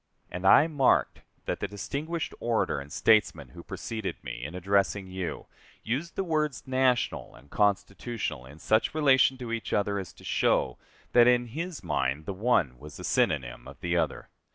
[0.31, 5.45] And I marked that the distinguished orator and statesman who preceded me, in addressing you,
[5.83, 10.79] used the words "national" and "constitutional" in such relation to each other as to show
[11.13, 14.29] that in his mind the one was a synonym of the other.